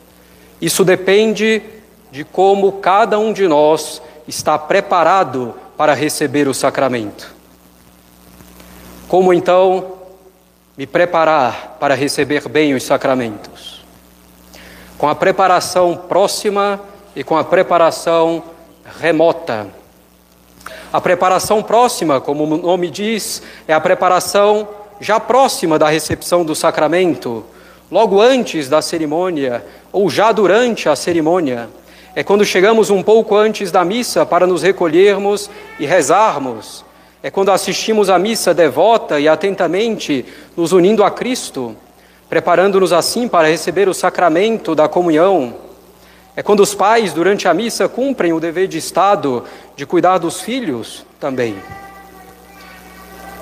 Isso 0.59 0.83
depende 0.83 1.61
de 2.11 2.25
como 2.25 2.73
cada 2.73 3.17
um 3.17 3.31
de 3.31 3.47
nós 3.47 4.01
está 4.27 4.59
preparado 4.59 5.55
para 5.77 5.93
receber 5.93 6.49
o 6.49 6.53
sacramento. 6.53 7.33
Como 9.07 9.33
então 9.33 10.00
me 10.77 10.85
preparar 10.85 11.77
para 11.79 11.96
receber 11.96 12.46
bem 12.50 12.74
os 12.74 12.83
sacramentos? 12.83 13.73
Com 15.03 15.09
a 15.09 15.16
preparação 15.16 15.98
próxima 15.98 16.79
e 17.13 17.25
com 17.25 17.35
a 17.35 17.44
preparação 17.44 18.42
remota. 19.01 19.68
A 20.94 21.01
preparação 21.01 21.61
próxima, 21.61 22.22
como 22.22 22.46
o 22.46 22.57
nome 22.57 22.89
diz, 22.89 23.44
é 23.68 23.74
a 23.74 23.81
preparação 23.81 24.66
já 25.01 25.20
próxima 25.20 25.77
da 25.77 25.89
recepção 25.89 26.46
do 26.46 26.55
sacramento, 26.55 27.44
logo 27.92 28.22
antes 28.22 28.70
da 28.70 28.81
cerimônia 28.81 29.66
ou 29.92 30.09
já 30.09 30.31
durante 30.31 30.87
a 30.87 30.96
cerimônia. 30.96 31.68
É 32.16 32.24
quando 32.24 32.46
chegamos 32.46 32.89
um 32.89 33.03
pouco 33.03 33.35
antes 33.35 33.72
da 33.74 33.83
missa 33.83 34.25
para 34.25 34.48
nos 34.48 34.63
recolhermos 34.63 35.50
e 35.81 35.85
rezarmos. 35.85 36.85
É 37.22 37.29
quando 37.29 37.51
assistimos 37.51 38.09
à 38.09 38.18
missa 38.18 38.53
devota 38.53 39.20
e 39.20 39.27
atentamente, 39.27 40.25
nos 40.55 40.72
unindo 40.72 41.03
a 41.03 41.11
Cristo, 41.11 41.75
preparando-nos 42.29 42.94
assim 42.94 43.27
para 43.27 43.48
receber 43.48 43.88
o 43.88 43.94
sacramento 43.94 44.74
da 44.74 44.88
comunhão. 44.88 45.55
É 46.36 46.42
quando 46.42 46.62
os 46.62 46.74
pais, 46.74 47.14
durante 47.14 47.48
a 47.48 47.53
missa, 47.53 47.88
cumprem 47.88 48.33
o 48.33 48.40
dever 48.40 48.68
de 48.68 48.77
Estado 48.77 49.44
de 49.75 49.86
cuidar 49.86 50.18
dos 50.18 50.42
filhos 50.42 51.05
também. 51.20 51.55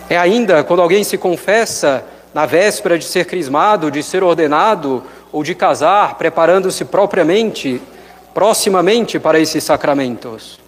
É 0.09 0.17
ainda 0.17 0.63
quando 0.63 0.81
alguém 0.81 1.03
se 1.03 1.17
confessa 1.17 2.03
na 2.33 2.45
véspera 2.45 2.97
de 2.97 3.05
ser 3.05 3.25
crismado, 3.25 3.89
de 3.89 4.03
ser 4.03 4.23
ordenado 4.23 5.03
ou 5.31 5.43
de 5.43 5.55
casar, 5.55 6.15
preparando-se 6.15 6.83
propriamente, 6.83 7.81
proximamente 8.33 9.19
para 9.19 9.39
esses 9.39 9.63
sacramentos. 9.63 10.59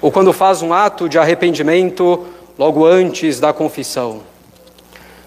Ou 0.00 0.10
quando 0.10 0.32
faz 0.32 0.62
um 0.62 0.72
ato 0.72 1.08
de 1.08 1.18
arrependimento 1.18 2.26
logo 2.58 2.86
antes 2.86 3.38
da 3.38 3.52
confissão. 3.52 4.22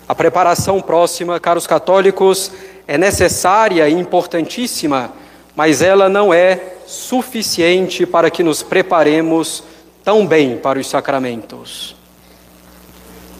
A 0.07 0.15
preparação 0.15 0.81
próxima, 0.81 1.39
caros 1.39 1.67
católicos, 1.67 2.51
é 2.87 2.97
necessária 2.97 3.89
e 3.89 3.93
importantíssima, 3.93 5.11
mas 5.55 5.81
ela 5.81 6.07
não 6.07 6.33
é 6.33 6.75
suficiente 6.85 8.05
para 8.05 8.31
que 8.31 8.41
nos 8.41 8.63
preparemos 8.63 9.63
tão 10.03 10.25
bem 10.25 10.57
para 10.57 10.79
os 10.79 10.87
sacramentos. 10.87 11.93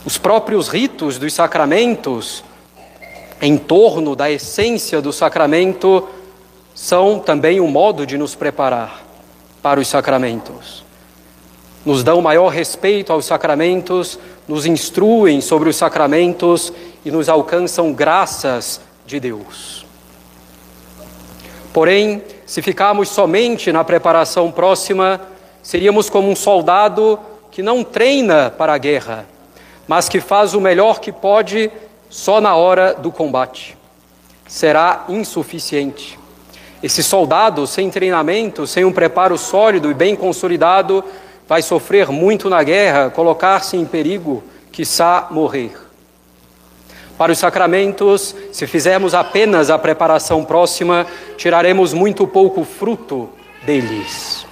Os 0.05 0.17
próprios 0.17 0.67
ritos 0.67 1.17
dos 1.17 1.33
sacramentos, 1.33 2.43
em 3.41 3.57
torno 3.57 4.15
da 4.15 4.29
essência 4.29 5.01
do 5.01 5.13
sacramento, 5.13 6.07
são 6.75 7.19
também 7.19 7.61
um 7.61 7.67
modo 7.67 8.05
de 8.05 8.17
nos 8.17 8.35
preparar 8.35 9.03
para 9.61 9.79
os 9.79 9.87
sacramentos. 9.87 10.83
Nos 11.85 12.03
dão 12.03 12.21
maior 12.21 12.49
respeito 12.49 13.13
aos 13.13 13.25
sacramentos, 13.25 14.19
nos 14.47 14.65
instruem 14.65 15.41
sobre 15.41 15.69
os 15.69 15.75
sacramentos 15.75 16.71
e 17.03 17.11
nos 17.11 17.27
alcançam 17.29 17.91
graças 17.91 18.79
de 19.05 19.19
Deus. 19.19 19.85
Porém, 21.73 22.23
se 22.45 22.61
ficarmos 22.61 23.09
somente 23.09 23.71
na 23.71 23.83
preparação 23.83 24.51
próxima, 24.51 25.21
seríamos 25.61 26.09
como 26.09 26.29
um 26.29 26.35
soldado 26.35 27.19
que 27.51 27.61
não 27.61 27.83
treina 27.83 28.49
para 28.49 28.73
a 28.73 28.77
guerra 28.77 29.25
mas 29.87 30.09
que 30.09 30.19
faz 30.19 30.53
o 30.53 30.61
melhor 30.61 30.99
que 30.99 31.11
pode 31.11 31.71
só 32.09 32.41
na 32.41 32.55
hora 32.55 32.93
do 32.93 33.11
combate. 33.11 33.77
Será 34.45 35.05
insuficiente. 35.07 36.19
Esse 36.83 37.01
soldado, 37.01 37.65
sem 37.65 37.89
treinamento, 37.89 38.67
sem 38.67 38.85
um 38.85 38.91
preparo 38.91 39.37
sólido 39.37 39.89
e 39.89 39.93
bem 39.93 40.15
consolidado, 40.15 41.03
vai 41.47 41.61
sofrer 41.61 42.09
muito 42.09 42.49
na 42.49 42.61
guerra, 42.61 43.09
colocar-se 43.09 43.77
em 43.77 43.85
perigo, 43.85 44.43
quiçá 44.71 45.27
morrer. 45.31 45.71
Para 47.17 47.31
os 47.31 47.39
sacramentos, 47.39 48.35
se 48.51 48.67
fizermos 48.67 49.15
apenas 49.15 49.69
a 49.69 49.79
preparação 49.79 50.45
próxima, 50.45 51.07
tiraremos 51.35 51.93
muito 51.93 52.27
pouco 52.27 52.63
fruto 52.63 53.29
deles. 53.65 54.45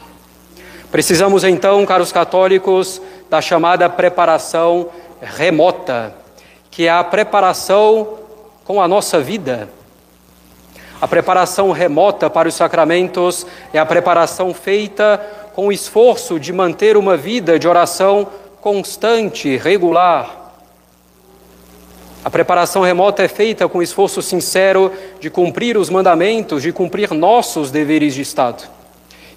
Precisamos 0.91 1.43
então, 1.43 1.86
caros 1.86 2.12
católicos, 2.12 3.01
da 3.29 3.41
chamada 3.41 3.89
preparação 3.89 4.89
remota, 5.21 6.15
que 6.71 6.88
é 6.88 6.89
a 6.89 7.03
preparação 7.03 8.19
com 8.63 8.81
a 8.81 8.88
nossa 8.88 9.19
vida. 9.19 9.69
A 10.99 11.08
preparação 11.08 11.71
remota 11.71 12.29
para 12.29 12.47
os 12.47 12.55
sacramentos 12.55 13.45
é 13.73 13.77
a 13.77 13.86
preparação 13.86 14.53
feita 14.53 15.21
com 15.55 15.67
o 15.67 15.71
esforço 15.71 16.37
de 16.37 16.51
manter 16.51 16.97
uma 16.97 17.15
vida 17.15 17.57
de 17.57 17.65
oração 17.65 18.27
constante, 18.59 19.55
regular. 19.55 20.51
A 22.25 22.29
preparação 22.29 22.81
remota 22.81 23.23
é 23.23 23.29
feita 23.29 23.65
com 23.69 23.77
o 23.77 23.81
esforço 23.81 24.21
sincero 24.21 24.91
de 25.17 25.29
cumprir 25.29 25.77
os 25.77 25.89
mandamentos, 25.89 26.61
de 26.61 26.73
cumprir 26.73 27.13
nossos 27.13 27.71
deveres 27.71 28.13
de 28.13 28.21
Estado, 28.21 28.63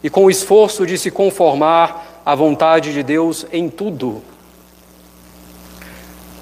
e 0.03 0.11
com 0.11 0.25
o 0.25 0.31
esforço 0.31 0.85
de 0.85 0.99
se 0.99 1.09
conformar 1.09 2.21
à 2.27 2.35
vontade 2.35 2.93
de 2.93 3.05
Deus 3.05 3.47
em 3.53 3.69
tudo. 3.69 4.21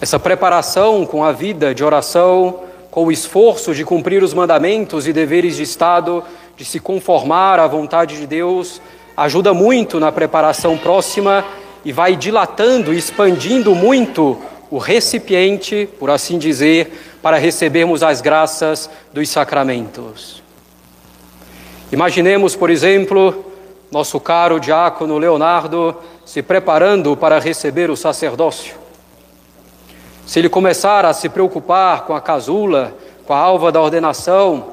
Essa 0.01 0.19
preparação 0.19 1.05
com 1.05 1.23
a 1.23 1.33
vida 1.33 1.75
de 1.75 1.85
oração, 1.85 2.61
com 2.91 3.05
o 3.05 3.13
esforço 3.13 3.75
de 3.75 3.85
cumprir 3.85 4.23
os 4.23 4.33
mandamentos 4.33 5.07
e 5.07 5.13
deveres 5.13 5.57
de 5.57 5.65
Estado, 5.65 6.25
de 6.57 6.65
se 6.65 6.81
conformar 6.81 7.59
à 7.59 7.67
vontade 7.67 8.17
de 8.17 8.27
Deus, 8.27 8.81
ajuda 9.17 9.55
muito 9.55 9.99
na 9.99 10.13
preparação 10.13 10.77
próxima 10.77 11.45
e 11.85 11.93
vai 11.93 12.17
dilatando, 12.17 12.93
expandindo 12.93 13.75
muito 13.75 14.39
o 14.71 14.79
recipiente, 14.79 15.89
por 15.99 16.11
assim 16.11 16.39
dizer, 16.39 17.19
para 17.23 17.39
recebermos 17.39 18.03
as 18.03 18.21
graças 18.21 18.91
dos 19.13 19.29
sacramentos. 19.29 20.43
Imaginemos, 21.91 22.57
por 22.57 22.69
exemplo, 22.69 23.45
nosso 23.91 24.19
caro 24.19 24.59
diácono 24.59 25.19
Leonardo 25.19 25.97
se 26.25 26.43
preparando 26.43 27.17
para 27.17 27.39
receber 27.39 27.89
o 27.89 27.97
sacerdócio. 27.97 28.75
Se 30.27 30.41
ele 30.41 30.49
começar 30.49 31.05
a 31.05 31.13
se 31.13 31.29
preocupar 31.29 32.03
com 32.03 32.13
a 32.13 32.21
casula, 32.21 32.93
com 33.25 33.33
a 33.33 33.39
alva 33.39 33.71
da 33.71 33.81
ordenação, 33.81 34.73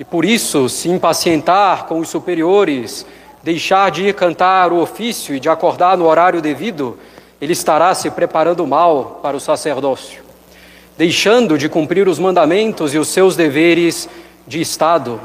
e 0.00 0.04
por 0.04 0.24
isso 0.24 0.68
se 0.68 0.88
impacientar 0.88 1.84
com 1.86 2.00
os 2.00 2.08
superiores, 2.08 3.06
deixar 3.42 3.90
de 3.90 4.08
ir 4.08 4.14
cantar 4.14 4.72
o 4.72 4.80
ofício 4.80 5.34
e 5.34 5.40
de 5.40 5.48
acordar 5.48 5.96
no 5.96 6.06
horário 6.06 6.42
devido, 6.42 6.98
ele 7.40 7.52
estará 7.52 7.94
se 7.94 8.10
preparando 8.10 8.66
mal 8.66 9.20
para 9.22 9.36
o 9.36 9.40
sacerdócio, 9.40 10.22
deixando 10.96 11.56
de 11.56 11.68
cumprir 11.68 12.06
os 12.06 12.18
mandamentos 12.18 12.94
e 12.94 12.98
os 12.98 13.08
seus 13.08 13.34
deveres 13.34 14.08
de 14.46 14.60
Estado. 14.60 15.20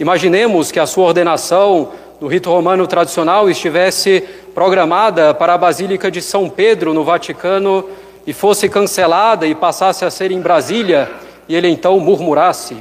Imaginemos 0.00 0.72
que 0.72 0.80
a 0.80 0.86
sua 0.86 1.06
ordenação 1.06 1.92
no 2.20 2.26
rito 2.26 2.50
romano 2.50 2.86
tradicional 2.86 3.48
estivesse 3.48 4.22
programada 4.54 5.32
para 5.34 5.54
a 5.54 5.58
Basílica 5.58 6.10
de 6.10 6.20
São 6.20 6.48
Pedro, 6.48 6.92
no 6.92 7.04
Vaticano, 7.04 7.88
e 8.26 8.32
fosse 8.32 8.68
cancelada 8.68 9.46
e 9.46 9.54
passasse 9.54 10.04
a 10.04 10.10
ser 10.10 10.32
em 10.32 10.40
Brasília, 10.40 11.10
e 11.48 11.54
ele 11.54 11.68
então 11.68 12.00
murmurasse. 12.00 12.76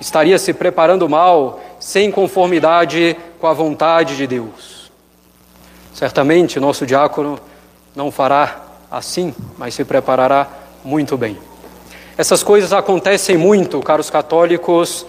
Estaria 0.00 0.38
se 0.38 0.54
preparando 0.54 1.08
mal, 1.08 1.60
sem 1.78 2.10
conformidade 2.10 3.16
com 3.38 3.46
a 3.46 3.52
vontade 3.52 4.16
de 4.16 4.26
Deus. 4.26 4.90
Certamente 5.92 6.58
nosso 6.58 6.86
diácono 6.86 7.38
não 7.94 8.10
fará 8.10 8.62
assim, 8.90 9.34
mas 9.58 9.74
se 9.74 9.84
preparará 9.84 10.48
muito 10.82 11.16
bem. 11.16 11.38
Essas 12.16 12.42
coisas 12.42 12.72
acontecem 12.72 13.36
muito, 13.36 13.80
caros 13.80 14.08
católicos, 14.08 15.06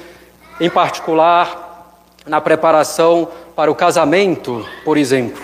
em 0.60 0.70
particular 0.70 1.70
na 2.26 2.42
preparação 2.42 3.28
para 3.56 3.72
o 3.72 3.76
casamento, 3.76 4.66
por 4.84 4.98
exemplo. 4.98 5.42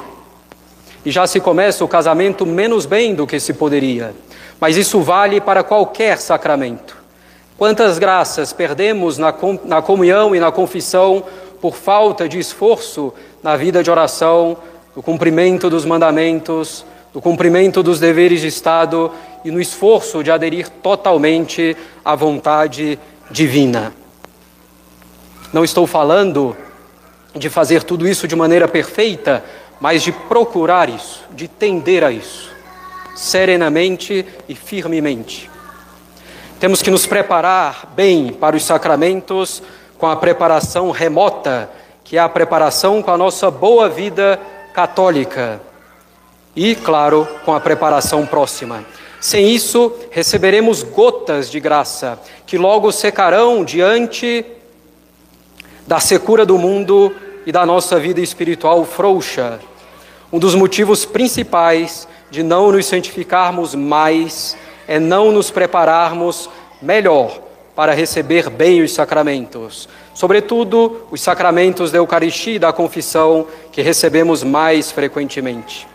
E 1.06 1.12
já 1.12 1.26
se 1.26 1.40
começa 1.40 1.86
o 1.86 1.88
casamento 1.88 2.46
menos 2.46 2.86
bem 2.86 3.16
do 3.16 3.26
que 3.26 3.40
se 3.40 3.54
poderia, 3.54 4.14
mas 4.60 4.76
isso 4.76 5.02
vale 5.02 5.40
para 5.40 5.64
qualquer 5.64 6.18
sacramento. 6.18 6.97
Quantas 7.58 7.98
graças 7.98 8.54
perdemos 8.54 9.18
na, 9.18 9.34
na 9.66 9.82
comunhão 9.82 10.36
e 10.36 10.40
na 10.40 10.52
confissão 10.52 11.24
por 11.60 11.76
falta 11.76 12.30
de 12.30 12.38
esforço 12.38 13.12
na 13.42 13.58
vida 13.58 13.82
de 13.82 13.90
oração, 13.90 14.56
no 14.96 15.02
cumprimento 15.02 15.68
dos 15.68 15.84
mandamentos, 15.84 16.86
no 17.12 17.20
cumprimento 17.20 17.82
dos 17.82 18.00
deveres 18.00 18.42
de 18.42 18.48
Estado 18.48 19.12
e 19.44 19.50
no 19.50 19.60
esforço 19.60 20.24
de 20.24 20.30
aderir 20.30 20.70
totalmente 20.70 21.76
à 22.06 22.14
vontade 22.14 23.00
divina. 23.32 23.92
Não 25.52 25.64
estou 25.64 25.88
falando 25.88 26.56
de 27.34 27.50
fazer 27.50 27.82
tudo 27.82 28.08
isso 28.08 28.28
de 28.28 28.36
maneira 28.36 28.68
perfeita, 28.68 29.44
mas 29.82 30.04
de 30.04 30.12
procurar 30.12 30.90
isso, 30.90 31.24
de 31.32 31.48
tender 31.48 32.04
a 32.04 32.12
isso, 32.12 32.52
serenamente 33.16 34.24
e 34.48 34.54
firmemente. 34.54 35.57
Temos 36.60 36.82
que 36.82 36.90
nos 36.90 37.06
preparar 37.06 37.94
bem 37.96 38.34
para 38.34 38.56
os 38.56 38.64
sacramentos 38.64 39.62
com 39.96 40.08
a 40.08 40.16
preparação 40.16 40.90
remota, 40.90 41.70
que 42.04 42.18
é 42.18 42.20
a 42.20 42.28
preparação 42.28 43.00
com 43.04 43.12
a 43.12 43.18
nossa 43.18 43.52
boa 43.52 43.88
vida 43.88 44.40
católica. 44.74 45.62
E, 46.56 46.74
claro, 46.74 47.28
com 47.46 47.54
a 47.54 47.60
preparação 47.60 48.26
próxima. 48.26 48.84
Sem 49.22 49.52
isso, 49.52 49.94
receberemos 50.10 50.82
gotas 50.82 51.48
de 51.52 51.60
graça, 51.60 52.20
que 52.48 52.58
logo 52.58 52.92
secarão 52.92 53.64
diante 53.64 54.44
da 55.86 56.00
secura 56.00 56.44
do 56.44 56.58
mundo 56.58 57.16
e 57.46 57.52
da 57.52 57.68
nossa 57.68 58.00
vida 58.00 58.20
espiritual 58.20 58.84
frouxa. 58.84 59.60
Um 60.34 60.40
dos 60.40 60.56
motivos 60.56 61.06
principais 61.06 62.08
de 62.32 62.42
não 62.42 62.72
nos 62.72 62.88
santificarmos 62.88 63.76
mais 63.76 64.58
é 64.88 65.00
não 65.00 65.32
nos 65.32 65.52
prepararmos 65.52 66.50
melhor 66.82 67.40
para 67.76 67.94
receber 67.94 68.50
bem 68.50 68.82
os 68.82 68.94
sacramentos, 68.94 69.88
sobretudo 70.14 71.08
os 71.12 71.22
sacramentos 71.22 71.92
da 71.92 72.00
Eucaristia 72.00 72.56
e 72.56 72.60
da 72.60 72.74
confissão 72.74 73.46
que 73.72 73.82
recebemos 73.82 74.44
mais 74.44 74.92
frequentemente. 74.92 75.88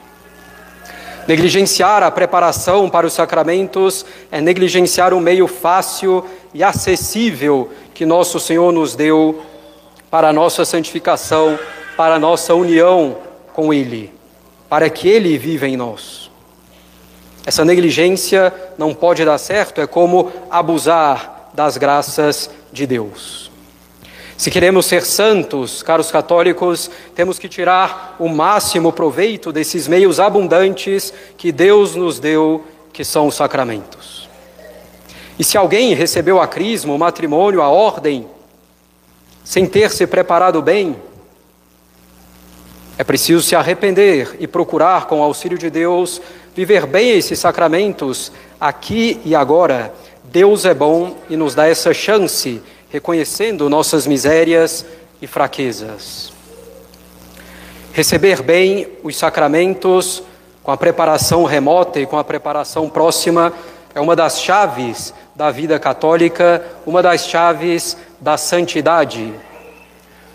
Negligenciar 1.26 2.02
a 2.02 2.10
preparação 2.10 2.90
para 2.90 3.06
os 3.06 3.12
sacramentos 3.12 4.04
é 4.30 4.40
negligenciar 4.40 5.14
o 5.14 5.20
meio 5.20 5.46
fácil 5.46 6.24
e 6.52 6.62
acessível 6.62 7.70
que 7.94 8.04
nosso 8.04 8.40
Senhor 8.40 8.72
nos 8.72 8.94
deu 8.94 9.42
para 10.10 10.28
a 10.28 10.32
nossa 10.32 10.64
santificação, 10.64 11.58
para 11.96 12.16
a 12.16 12.18
nossa 12.18 12.54
união 12.54 13.16
com 13.52 13.72
Ele, 13.72 14.12
para 14.68 14.90
que 14.90 15.08
Ele 15.08 15.38
viva 15.38 15.66
em 15.66 15.76
nós. 15.76 16.21
Essa 17.44 17.64
negligência 17.64 18.52
não 18.78 18.94
pode 18.94 19.24
dar 19.24 19.38
certo, 19.38 19.80
é 19.80 19.86
como 19.86 20.32
abusar 20.50 21.50
das 21.52 21.76
graças 21.76 22.48
de 22.72 22.86
Deus. 22.86 23.50
Se 24.36 24.50
queremos 24.50 24.86
ser 24.86 25.04
santos, 25.04 25.82
caros 25.82 26.10
católicos, 26.10 26.90
temos 27.14 27.38
que 27.38 27.48
tirar 27.48 28.16
o 28.18 28.28
máximo 28.28 28.92
proveito 28.92 29.52
desses 29.52 29.86
meios 29.86 30.18
abundantes 30.18 31.12
que 31.36 31.52
Deus 31.52 31.94
nos 31.94 32.18
deu, 32.18 32.64
que 32.92 33.04
são 33.04 33.28
os 33.28 33.34
sacramentos. 33.36 34.28
E 35.38 35.44
se 35.44 35.56
alguém 35.56 35.94
recebeu 35.94 36.40
a 36.40 36.46
crisma, 36.46 36.92
o 36.92 36.98
matrimônio, 36.98 37.62
a 37.62 37.68
ordem, 37.68 38.26
sem 39.44 39.66
ter 39.66 39.90
se 39.90 40.06
preparado 40.06 40.60
bem, 40.62 40.96
é 43.02 43.04
preciso 43.04 43.42
se 43.42 43.56
arrepender 43.56 44.36
e 44.38 44.46
procurar, 44.46 45.06
com 45.06 45.18
o 45.18 45.24
auxílio 45.24 45.58
de 45.58 45.68
Deus, 45.68 46.22
viver 46.54 46.86
bem 46.86 47.10
esses 47.10 47.36
sacramentos 47.36 48.30
aqui 48.60 49.20
e 49.24 49.34
agora. 49.34 49.92
Deus 50.22 50.64
é 50.64 50.72
bom 50.72 51.16
e 51.28 51.36
nos 51.36 51.52
dá 51.52 51.66
essa 51.66 51.92
chance, 51.92 52.62
reconhecendo 52.90 53.68
nossas 53.68 54.06
misérias 54.06 54.86
e 55.20 55.26
fraquezas. 55.26 56.32
Receber 57.92 58.40
bem 58.40 58.86
os 59.02 59.16
sacramentos 59.16 60.22
com 60.62 60.70
a 60.70 60.76
preparação 60.76 61.42
remota 61.42 61.98
e 61.98 62.06
com 62.06 62.16
a 62.16 62.22
preparação 62.22 62.88
próxima 62.88 63.52
é 63.96 64.00
uma 64.00 64.14
das 64.14 64.40
chaves 64.40 65.12
da 65.34 65.50
vida 65.50 65.76
católica, 65.80 66.64
uma 66.86 67.02
das 67.02 67.26
chaves 67.26 67.96
da 68.20 68.36
santidade. 68.36 69.34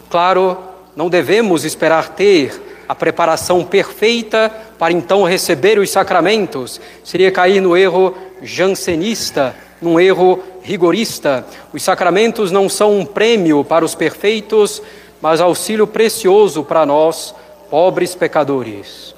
Claro, 0.09 0.66
não 0.97 1.09
devemos 1.09 1.63
esperar 1.63 2.09
ter 2.15 2.59
a 2.89 2.95
preparação 2.95 3.63
perfeita 3.63 4.51
para 4.79 4.91
então 4.91 5.21
receber 5.21 5.77
os 5.77 5.91
sacramentos. 5.91 6.81
Seria 7.03 7.31
cair 7.31 7.61
no 7.61 7.77
erro 7.77 8.17
jansenista, 8.41 9.55
num 9.79 9.99
erro 9.99 10.41
rigorista. 10.63 11.45
Os 11.71 11.83
sacramentos 11.83 12.51
não 12.51 12.67
são 12.67 12.97
um 12.97 13.05
prêmio 13.05 13.63
para 13.63 13.85
os 13.85 13.93
perfeitos, 13.93 14.81
mas 15.21 15.39
auxílio 15.39 15.85
precioso 15.85 16.63
para 16.63 16.83
nós, 16.83 17.35
pobres 17.69 18.15
pecadores. 18.15 19.13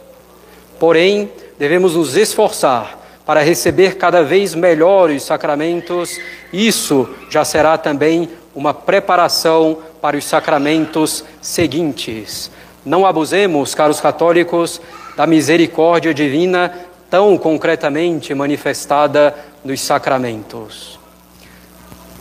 Porém, 0.78 1.32
devemos 1.58 1.96
nos 1.96 2.18
esforçar 2.18 3.00
para 3.26 3.40
receber 3.40 3.96
cada 3.96 4.22
vez 4.22 4.54
melhor 4.54 5.10
os 5.12 5.24
sacramentos. 5.24 6.20
Isso 6.52 7.08
já 7.30 7.46
será 7.46 7.78
também 7.78 8.28
uma 8.54 8.74
preparação 8.74 9.78
para 10.02 10.18
os 10.18 10.26
sacramentos 10.26 11.24
seguintes. 11.42 12.52
Não 12.86 13.06
abusemos, 13.06 13.76
caros 13.76 14.00
católicos, 14.00 14.82
da 15.16 15.28
misericórdia 15.28 16.14
divina 16.14 16.74
tão 17.10 17.38
concretamente 17.38 18.34
manifestada 18.34 19.36
nos 19.64 19.82
sacramentos. 19.82 21.00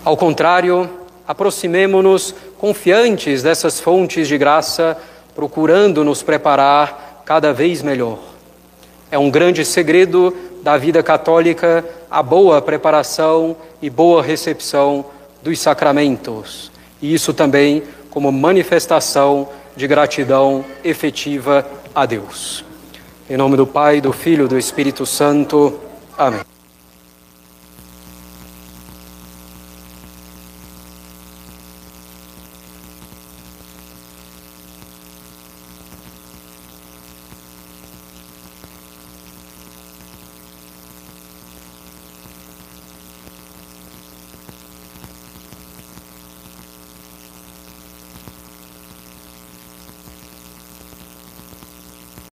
Ao 0.04 0.16
contrário, 0.16 0.88
aproximemo-nos 1.26 2.34
confiantes 2.58 3.42
dessas 3.42 3.78
fontes 3.78 4.26
de 4.26 4.38
graça, 4.38 4.96
procurando 5.34 6.02
nos 6.02 6.22
preparar 6.22 7.22
cada 7.24 7.52
vez 7.52 7.82
melhor. 7.82 8.18
É 9.10 9.18
um 9.18 9.30
grande 9.30 9.64
segredo 9.64 10.34
da 10.62 10.76
vida 10.76 11.02
católica 11.02 11.84
a 12.10 12.22
boa 12.22 12.60
preparação 12.60 13.56
e 13.80 13.90
boa 13.90 14.22
recepção 14.22 15.04
dos 15.42 15.58
sacramentos. 15.60 16.70
E 17.00 17.14
isso 17.14 17.32
também 17.32 17.82
como 18.10 18.32
manifestação 18.32 19.48
de 19.76 19.86
gratidão 19.86 20.64
efetiva 20.82 21.66
a 21.94 22.04
Deus. 22.04 22.64
Em 23.30 23.36
nome 23.36 23.56
do 23.56 23.66
Pai, 23.66 24.00
do 24.00 24.12
Filho 24.12 24.46
e 24.46 24.48
do 24.48 24.58
Espírito 24.58 25.04
Santo. 25.06 25.78
Amém. 26.16 26.57